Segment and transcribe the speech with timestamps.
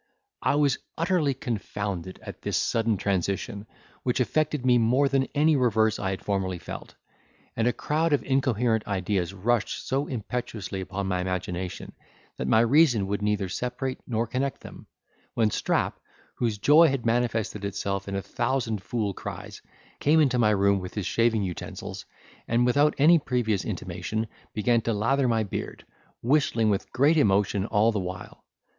[0.41, 3.67] I was utterly confounded at this sudden transition,
[4.01, 6.95] which affected me more than any reverse I had formerly felt;
[7.55, 11.93] and a crowd of incoherent ideas rushed so impetuously upon my imagination,
[12.37, 14.87] that my reason could neither separate nor connect them;
[15.35, 15.99] when Strap,
[16.37, 19.61] whose joy had manifested itself in a thousand fool cries,
[19.99, 22.05] came into my room with his shaving utensils,
[22.47, 24.25] and without any previous intimation,
[24.55, 25.85] began to lather my beard,
[26.23, 28.43] whistling with great emotion all the while.